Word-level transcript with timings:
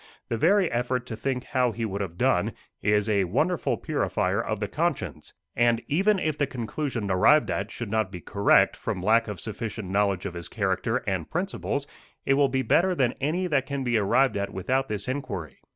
The 0.29 0.37
very 0.39 0.67
effort 0.71 1.05
to 1.05 1.15
think 1.15 1.43
how 1.43 1.71
he 1.73 1.85
would 1.85 2.01
have 2.01 2.17
done, 2.17 2.53
is 2.81 3.07
a 3.07 3.25
wonderful 3.25 3.77
purifier 3.77 4.41
of 4.41 4.59
the 4.59 4.67
conscience, 4.67 5.31
and, 5.55 5.79
even 5.87 6.17
if 6.17 6.39
the 6.39 6.47
conclusion 6.47 7.11
arrived 7.11 7.51
at 7.51 7.69
should 7.69 7.91
not 7.91 8.11
be 8.11 8.19
correct 8.19 8.75
from 8.75 9.03
lack 9.03 9.27
of 9.27 9.39
sufficient 9.39 9.91
knowledge 9.91 10.25
of 10.25 10.33
his 10.33 10.47
character 10.47 11.03
and 11.05 11.29
principles, 11.29 11.85
it 12.25 12.33
will 12.33 12.49
be 12.49 12.63
better 12.63 12.95
than 12.95 13.13
any 13.21 13.45
that 13.45 13.67
can 13.67 13.83
be 13.83 13.95
arrived 13.95 14.35
at 14.37 14.49
without 14.51 14.87
this 14.87 15.07
inquiry. 15.07 15.59